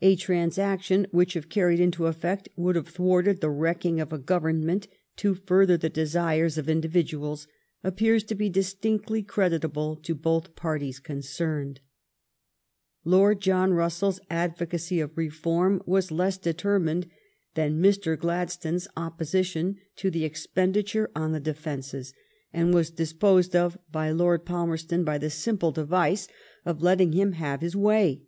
A 0.00 0.14
transaction 0.14 1.08
which, 1.10 1.34
if 1.34 1.48
carried 1.48 1.80
into 1.80 2.04
efiisct, 2.04 2.46
would 2.54 2.76
have 2.76 2.86
thwarted 2.86 3.40
the 3.40 3.50
wrecking 3.50 3.98
of 3.98 4.12
a 4.12 4.16
G<k 4.16 4.40
wemment 4.40 4.86
le 5.24 5.34
further 5.34 5.76
the 5.76 5.88
desires 5.88 6.56
of 6.56 6.68
individuals, 6.68 7.48
appears 7.82 8.22
to 8.22 8.36
be 8.36 8.48
distinctly 8.48 9.24
creditable 9.24 9.96
to 9.96 10.14
both 10.14 10.54
parties 10.54 11.00
concerned* 11.00 11.80
Lord 13.04 13.40
John 13.40 13.72
Bussell's 13.72 14.20
advocacy 14.30 15.00
of 15.00 15.16
Beform 15.16 15.82
was 15.84 16.12
less 16.12 16.38
determined 16.38 17.08
than 17.54 17.82
Mr. 17.82 18.16
Gladstone's 18.16 18.86
opposition 18.96 19.78
to 19.96 20.12
the 20.12 20.24
ex 20.24 20.46
penditure 20.46 21.08
on 21.16 21.32
the 21.32 21.40
defences, 21.40 22.14
and 22.52 22.72
was 22.72 22.90
disposed 22.92 23.56
of 23.56 23.76
by 23.90 24.12
Lord 24.12 24.44
Palmereton 24.44 25.04
by 25.04 25.18
the 25.18 25.26
mmple 25.26 25.74
device 25.74 26.28
of 26.64 26.82
letting 26.82 27.10
him 27.14 27.32
have 27.32 27.62
hie 27.62 27.76
way. 27.76 28.22